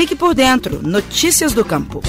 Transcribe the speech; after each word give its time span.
Fique 0.00 0.16
por 0.16 0.34
dentro. 0.34 0.80
Notícias 0.82 1.52
do 1.52 1.62
Campo. 1.62 2.00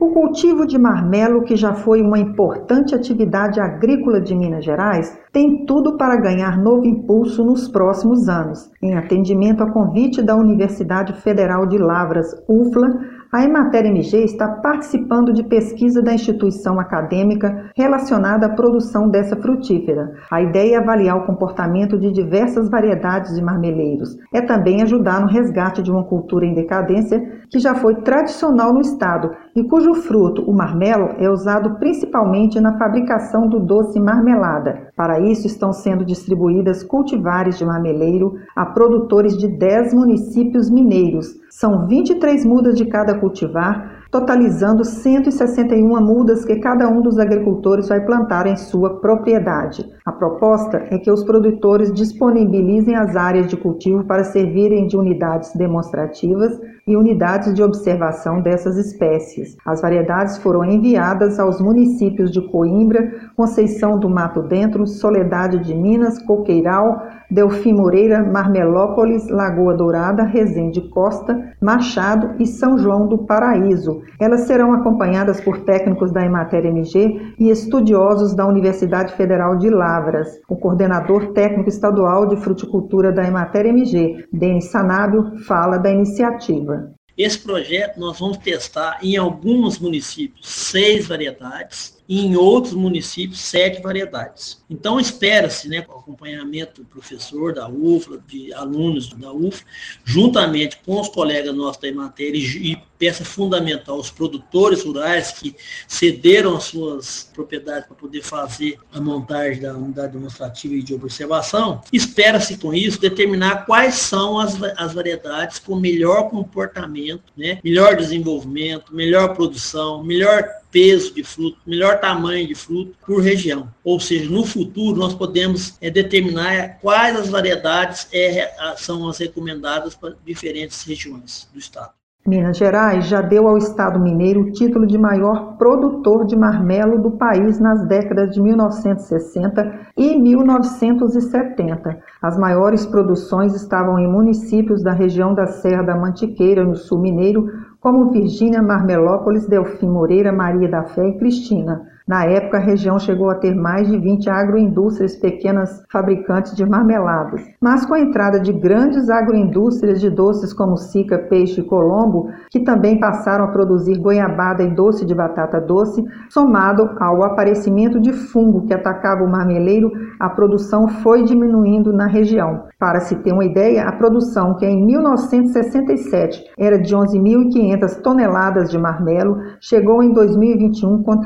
O 0.00 0.12
cultivo 0.12 0.66
de 0.66 0.76
marmelo, 0.76 1.44
que 1.44 1.54
já 1.54 1.72
foi 1.72 2.02
uma 2.02 2.18
importante 2.18 2.96
atividade 2.96 3.60
agrícola 3.60 4.20
de 4.20 4.34
Minas 4.34 4.64
Gerais, 4.64 5.16
tem 5.32 5.64
tudo 5.64 5.96
para 5.96 6.20
ganhar 6.20 6.58
novo 6.58 6.84
impulso 6.84 7.44
nos 7.44 7.68
próximos 7.68 8.28
anos. 8.28 8.68
Em 8.82 8.96
atendimento 8.96 9.62
a 9.62 9.70
convite 9.70 10.20
da 10.20 10.34
Universidade 10.34 11.12
Federal 11.12 11.64
de 11.64 11.78
Lavras, 11.78 12.26
UFLA, 12.48 12.88
a 13.36 13.44
Emater 13.44 13.84
MG 13.84 14.24
está 14.24 14.48
participando 14.48 15.30
de 15.30 15.44
pesquisa 15.44 16.00
da 16.00 16.14
instituição 16.14 16.80
acadêmica 16.80 17.70
relacionada 17.76 18.46
à 18.46 18.48
produção 18.48 19.10
dessa 19.10 19.36
frutífera. 19.36 20.14
A 20.30 20.40
ideia 20.40 20.76
é 20.76 20.78
avaliar 20.78 21.18
o 21.18 21.26
comportamento 21.26 21.98
de 21.98 22.10
diversas 22.10 22.70
variedades 22.70 23.34
de 23.34 23.42
marmeleiros. 23.42 24.16
É 24.32 24.40
também 24.40 24.80
ajudar 24.80 25.20
no 25.20 25.26
resgate 25.26 25.82
de 25.82 25.90
uma 25.90 26.04
cultura 26.04 26.46
em 26.46 26.54
decadência 26.54 27.20
que 27.50 27.58
já 27.58 27.74
foi 27.74 27.96
tradicional 27.96 28.72
no 28.72 28.80
estado 28.80 29.30
e 29.56 29.64
cujo 29.64 29.94
fruto, 29.94 30.42
o 30.42 30.52
marmelo, 30.52 31.14
é 31.18 31.30
usado 31.30 31.78
principalmente 31.78 32.60
na 32.60 32.76
fabricação 32.76 33.48
do 33.48 33.58
doce 33.58 33.98
marmelada. 33.98 34.90
Para 34.94 35.18
isso, 35.18 35.46
estão 35.46 35.72
sendo 35.72 36.04
distribuídas 36.04 36.82
cultivares 36.82 37.56
de 37.56 37.64
marmeleiro 37.64 38.34
a 38.54 38.66
produtores 38.66 39.34
de 39.34 39.48
10 39.48 39.94
municípios 39.94 40.68
mineiros. 40.68 41.40
São 41.48 41.86
23 41.86 42.44
mudas 42.44 42.76
de 42.76 42.84
cada 42.84 43.18
cultivar, 43.18 44.04
totalizando 44.10 44.84
161 44.84 46.04
mudas 46.04 46.44
que 46.44 46.56
cada 46.56 46.86
um 46.86 47.00
dos 47.00 47.18
agricultores 47.18 47.88
vai 47.88 48.04
plantar 48.04 48.46
em 48.46 48.56
sua 48.56 49.00
propriedade. 49.00 49.86
A 50.04 50.12
proposta 50.12 50.84
é 50.90 50.98
que 50.98 51.10
os 51.10 51.24
produtores 51.24 51.90
disponibilizem 51.94 52.94
as 52.94 53.16
áreas 53.16 53.46
de 53.46 53.56
cultivo 53.56 54.04
para 54.04 54.22
servirem 54.22 54.86
de 54.86 54.98
unidades 54.98 55.54
demonstrativas 55.54 56.60
e 56.86 56.96
unidades 56.96 57.52
de 57.52 57.64
observação 57.64 58.40
dessas 58.40 58.76
espécies. 58.76 59.56
As 59.66 59.80
variedades 59.80 60.38
foram 60.38 60.64
enviadas 60.64 61.40
aos 61.40 61.60
municípios 61.60 62.30
de 62.30 62.40
Coimbra, 62.40 63.30
Conceição 63.34 63.98
do 63.98 64.08
Mato 64.08 64.40
Dentro, 64.40 64.86
Soledade 64.86 65.58
de 65.64 65.74
Minas, 65.74 66.22
Coqueiral, 66.22 67.02
Delfim 67.30 67.72
Moreira, 67.72 68.22
Marmelópolis, 68.22 69.28
Lagoa 69.28 69.74
Dourada, 69.74 70.22
Resende 70.22 70.80
Costa, 70.90 71.54
Machado 71.60 72.34
e 72.38 72.46
São 72.46 72.78
João 72.78 73.08
do 73.08 73.18
Paraíso. 73.18 74.02
Elas 74.20 74.42
serão 74.42 74.72
acompanhadas 74.72 75.40
por 75.40 75.60
técnicos 75.60 76.12
da 76.12 76.24
Emater 76.24 76.64
MG 76.64 77.34
e 77.38 77.50
estudiosos 77.50 78.34
da 78.34 78.46
Universidade 78.46 79.14
Federal 79.14 79.56
de 79.56 79.68
Lavras. 79.70 80.40
O 80.48 80.56
coordenador 80.56 81.32
técnico 81.32 81.68
estadual 81.68 82.26
de 82.26 82.36
fruticultura 82.36 83.12
da 83.12 83.26
Emater 83.26 83.66
MG, 83.66 84.26
Denis 84.32 84.66
Sanábio, 84.66 85.38
fala 85.46 85.78
da 85.78 85.90
iniciativa. 85.90 86.92
Esse 87.16 87.38
projeto 87.38 87.98
nós 87.98 88.20
vamos 88.20 88.36
testar 88.36 88.98
em 89.02 89.16
alguns 89.16 89.78
municípios 89.78 90.46
seis 90.46 91.08
variedades 91.08 91.95
e 92.08 92.24
em 92.24 92.36
outros 92.36 92.74
municípios 92.74 93.40
sete 93.40 93.80
variedades. 93.80 94.64
Então 94.68 94.98
espera-se, 95.00 95.68
né, 95.68 95.82
com 95.82 95.98
acompanhamento 95.98 96.82
do 96.82 96.88
professor 96.88 97.54
da 97.54 97.68
UFLA, 97.68 98.22
de 98.26 98.52
alunos 98.52 99.08
da 99.08 99.32
UFLA, 99.32 99.66
juntamente 100.04 100.78
com 100.84 101.00
os 101.00 101.08
colegas 101.08 101.54
nossos 101.54 101.80
da 101.80 101.92
matéria 101.92 102.38
e 102.38 102.76
peça 102.98 103.24
fundamental, 103.24 103.98
os 103.98 104.10
produtores 104.10 104.82
rurais 104.82 105.32
que 105.32 105.54
cederam 105.86 106.56
as 106.56 106.64
suas 106.64 107.30
propriedades 107.34 107.86
para 107.86 107.96
poder 107.96 108.22
fazer 108.22 108.78
a 108.92 109.00
montagem 109.00 109.62
da 109.62 109.74
unidade 109.74 110.12
demonstrativa 110.12 110.74
e 110.74 110.82
de 110.82 110.94
observação, 110.94 111.82
espera-se 111.92 112.56
com 112.56 112.72
isso 112.72 113.00
determinar 113.00 113.66
quais 113.66 113.96
são 113.96 114.38
as, 114.38 114.56
as 114.76 114.94
variedades 114.94 115.58
com 115.58 115.76
melhor 115.76 116.30
comportamento, 116.30 117.24
né, 117.36 117.58
melhor 117.62 117.96
desenvolvimento, 117.96 118.94
melhor 118.94 119.34
produção, 119.34 120.02
melhor 120.02 120.48
peso 120.70 121.14
de 121.14 121.22
fruto, 121.22 121.58
melhor 121.66 122.00
tamanho 122.00 122.46
de 122.46 122.54
fruto 122.54 122.94
por 123.06 123.22
região. 123.22 123.68
Ou 123.84 123.98
seja, 123.98 124.30
no 124.30 124.44
futuro 124.44 124.98
nós 124.98 125.14
podemos 125.14 125.76
é, 125.80 125.90
determinar 125.90 126.78
quais 126.80 127.16
as 127.16 127.28
variedades 127.28 128.08
é, 128.12 128.54
são 128.76 129.08
as 129.08 129.18
recomendadas 129.18 129.94
para 129.94 130.14
diferentes 130.24 130.82
regiões 130.82 131.48
do 131.52 131.58
estado. 131.58 131.92
Minas 132.26 132.56
Gerais 132.56 133.06
já 133.06 133.22
deu 133.22 133.46
ao 133.46 133.56
Estado 133.56 134.00
mineiro 134.00 134.40
o 134.40 134.50
título 134.50 134.84
de 134.84 134.98
maior 134.98 135.56
produtor 135.56 136.26
de 136.26 136.34
marmelo 136.34 137.00
do 137.00 137.12
país 137.12 137.60
nas 137.60 137.86
décadas 137.86 138.34
de 138.34 138.42
1960 138.42 139.92
e 139.96 140.16
1970. 140.16 141.98
As 142.20 142.36
maiores 142.36 142.84
produções 142.84 143.54
estavam 143.54 143.96
em 144.00 144.08
municípios 144.08 144.82
da 144.82 144.92
região 144.92 145.34
da 145.34 145.46
Serra 145.46 145.84
da 145.84 145.96
Mantiqueira, 145.96 146.64
no 146.64 146.74
sul 146.74 146.98
mineiro, 146.98 147.48
como 147.86 148.10
Virgínia, 148.10 148.60
Marmelópolis, 148.60 149.46
Delfim 149.46 149.86
Moreira, 149.86 150.32
Maria 150.32 150.68
da 150.68 150.82
Fé 150.82 151.06
e 151.06 151.18
Cristina. 151.20 151.86
Na 152.06 152.24
época, 152.24 152.58
a 152.58 152.60
região 152.60 153.00
chegou 153.00 153.28
a 153.28 153.34
ter 153.34 153.52
mais 153.52 153.88
de 153.88 153.98
20 153.98 154.30
agroindústrias 154.30 155.16
pequenas 155.16 155.82
fabricantes 155.90 156.54
de 156.54 156.64
marmeladas. 156.64 157.42
Mas 157.60 157.84
com 157.84 157.94
a 157.94 158.00
entrada 158.00 158.38
de 158.38 158.52
grandes 158.52 159.10
agroindústrias 159.10 160.00
de 160.00 160.08
doces 160.08 160.52
como 160.52 160.76
Sica, 160.76 161.18
Peixe 161.18 161.60
e 161.60 161.64
Colombo, 161.64 162.30
que 162.48 162.60
também 162.60 163.00
passaram 163.00 163.46
a 163.46 163.48
produzir 163.48 163.98
goiabada 163.98 164.62
e 164.62 164.72
doce 164.72 165.04
de 165.04 165.16
batata 165.16 165.60
doce, 165.60 166.04
somado 166.30 166.90
ao 167.00 167.24
aparecimento 167.24 168.00
de 168.00 168.12
fungo 168.12 168.66
que 168.66 168.74
atacava 168.74 169.24
o 169.24 169.28
marmeleiro, 169.28 169.90
a 170.20 170.28
produção 170.28 170.86
foi 170.86 171.24
diminuindo 171.24 171.92
na 171.92 172.06
região. 172.06 172.66
Para 172.78 173.00
se 173.00 173.16
ter 173.16 173.32
uma 173.32 173.44
ideia, 173.44 173.82
a 173.82 173.90
produção, 173.90 174.54
que 174.54 174.64
em 174.64 174.86
1967 174.86 176.44
era 176.56 176.78
de 176.78 176.94
11.500 176.94 178.00
toneladas 178.00 178.70
de 178.70 178.78
marmelo, 178.78 179.38
chegou 179.60 180.04
em 180.04 180.12
2021 180.12 181.02
com 181.02 181.20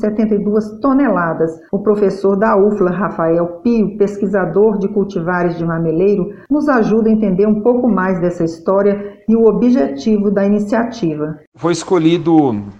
372 0.00 0.80
toneladas. 0.80 1.50
O 1.70 1.78
professor 1.78 2.36
da 2.36 2.56
UFLA, 2.56 2.90
Rafael 2.90 3.60
Pio, 3.62 3.96
pesquisador 3.96 4.78
de 4.78 4.88
cultivares 4.88 5.56
de 5.56 5.64
marmeleiro, 5.64 6.32
nos 6.50 6.68
ajuda 6.68 7.08
a 7.08 7.12
entender 7.12 7.46
um 7.46 7.60
pouco 7.60 7.88
mais 7.88 8.20
dessa 8.20 8.44
história 8.44 9.20
e 9.28 9.36
o 9.36 9.46
objetivo 9.46 10.30
da 10.30 10.44
iniciativa. 10.44 11.38
Foi 11.54 11.72
escolhido 11.72 12.34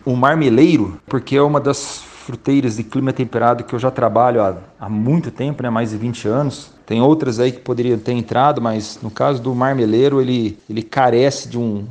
o 0.05 0.17
marmeleiro 0.17 0.95
porque 1.07 1.37
é 1.37 1.43
uma 1.43 1.61
das 1.61 2.03
fruteiras 2.31 2.77
de 2.77 2.85
clima 2.85 3.13
temperado 3.13 3.65
que 3.65 3.75
eu 3.75 3.79
já 3.79 3.91
trabalho 3.91 4.43
há, 4.43 4.57
há 4.79 4.89
muito 4.89 5.31
tempo, 5.31 5.63
né, 5.63 5.71
mais 5.71 5.91
de 5.91 5.97
20 5.97 6.29
anos. 6.29 6.73
Tem 6.87 7.01
outras 7.01 7.41
aí 7.41 7.53
que 7.53 7.61
poderiam 7.61 7.99
ter 7.99 8.13
entrado, 8.13 8.61
mas 8.61 8.99
no 9.03 9.11
caso 9.11 9.43
do 9.43 9.55
marmeleiro, 9.55 10.21
ele, 10.21 10.59
ele 10.69 10.83
carece 10.83 11.49
de 11.49 11.59
um, 11.59 11.85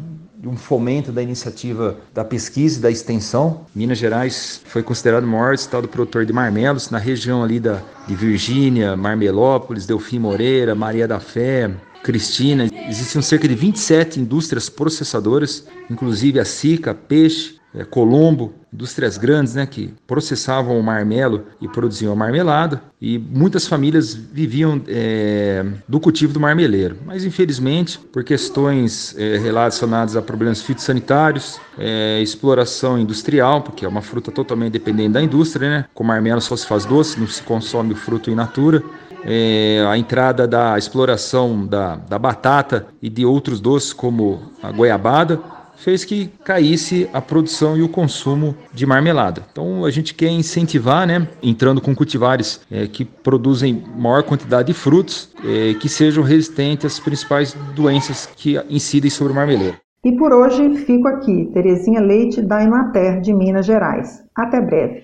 um 0.45 0.55
fomento 0.55 1.11
da 1.11 1.21
iniciativa 1.21 1.97
da 2.13 2.23
pesquisa 2.23 2.79
e 2.79 2.81
da 2.81 2.91
extensão. 2.91 3.65
Minas 3.75 3.97
Gerais 3.97 4.61
foi 4.65 4.81
considerado 4.81 5.23
o 5.23 5.27
maior 5.27 5.53
estado 5.53 5.87
produtor 5.87 6.25
de 6.25 6.31
marmelos, 6.31 6.89
na 6.89 6.97
região 6.97 7.43
ali 7.43 7.59
da, 7.59 7.81
de 8.07 8.15
Virgínia, 8.15 8.95
Marmelópolis, 8.95 9.85
Delfim 9.85 10.19
Moreira, 10.19 10.73
Maria 10.73 11.07
da 11.07 11.19
Fé, 11.19 11.69
Cristina. 12.03 12.69
Existem 12.87 13.21
cerca 13.21 13.47
de 13.47 13.55
27 13.55 14.19
indústrias 14.19 14.69
processadoras, 14.69 15.65
inclusive 15.89 16.39
a 16.39 16.45
Sica, 16.45 16.93
Peixe, 16.93 17.58
é, 17.73 17.83
Colombo, 17.83 18.53
indústrias 18.73 19.17
grandes 19.17 19.55
né, 19.55 19.65
que 19.65 19.93
processavam 20.07 20.79
o 20.79 20.83
marmelo 20.83 21.45
e 21.61 21.67
produziam 21.67 22.11
a 22.11 22.15
marmelada, 22.15 22.81
e 23.01 23.17
muitas 23.17 23.67
famílias 23.67 24.13
viviam 24.13 24.81
é, 24.87 25.65
do 25.87 25.99
cultivo 25.99 26.33
do 26.33 26.39
marmeleiro. 26.39 26.97
Mas, 27.05 27.23
infelizmente, 27.23 27.99
por 27.99 28.23
questões 28.23 29.15
é, 29.17 29.37
relacionadas 29.37 30.15
a 30.15 30.21
problemas 30.21 30.61
fitossanitários, 30.61 31.59
é, 31.77 32.19
exploração 32.21 32.97
industrial, 32.99 33.61
porque 33.61 33.85
é 33.85 33.87
uma 33.87 34.01
fruta 34.01 34.31
totalmente 34.31 34.73
dependente 34.73 35.13
da 35.13 35.21
indústria, 35.21 35.69
né? 35.69 35.85
com 35.93 36.03
marmelo 36.03 36.41
só 36.41 36.55
se 36.55 36.65
faz 36.65 36.85
doce, 36.85 37.19
não 37.19 37.27
se 37.27 37.41
consome 37.43 37.93
o 37.93 37.95
fruto 37.95 38.29
in 38.29 38.35
natura. 38.35 38.83
É, 39.25 39.85
a 39.85 39.97
entrada 39.97 40.47
da 40.47 40.77
exploração 40.77 41.65
da, 41.65 41.97
da 41.97 42.17
batata 42.17 42.87
e 43.01 43.09
de 43.09 43.25
outros 43.25 43.59
doces 43.59 43.91
como 43.91 44.41
a 44.63 44.71
goiabada 44.71 45.58
fez 45.79 46.05
que 46.05 46.29
caísse 46.43 47.09
a 47.13 47.21
produção 47.21 47.77
e 47.77 47.81
o 47.81 47.89
consumo 47.89 48.55
de 48.73 48.85
marmelada. 48.85 49.45
Então 49.51 49.85
a 49.85 49.91
gente 49.91 50.13
quer 50.13 50.29
incentivar, 50.29 51.07
né, 51.07 51.27
entrando 51.41 51.81
com 51.81 51.95
cultivares 51.95 52.61
é, 52.69 52.87
que 52.87 53.03
produzem 53.05 53.83
maior 53.95 54.23
quantidade 54.23 54.67
de 54.67 54.73
frutos, 54.73 55.33
é, 55.43 55.73
que 55.73 55.89
sejam 55.89 56.23
resistentes 56.23 56.85
às 56.85 56.99
principais 56.99 57.53
doenças 57.75 58.29
que 58.35 58.57
incidem 58.69 59.09
sobre 59.09 59.33
o 59.33 59.35
marmeleiro. 59.35 59.77
E 60.03 60.13
por 60.13 60.31
hoje 60.31 60.75
fico 60.85 61.07
aqui, 61.07 61.49
Terezinha 61.53 61.99
Leite 61.99 62.41
da 62.41 62.63
Emater 62.63 63.19
de 63.19 63.33
Minas 63.33 63.65
Gerais. 63.65 64.23
Até 64.33 64.61
breve. 64.61 65.03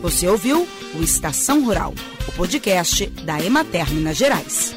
Você 0.00 0.28
ouviu 0.28 0.66
o 0.96 1.02
Estação 1.02 1.64
Rural, 1.64 1.92
o 2.28 2.32
podcast 2.36 3.06
da 3.24 3.42
Emater 3.42 3.92
Minas 3.92 4.16
Gerais. 4.16 4.76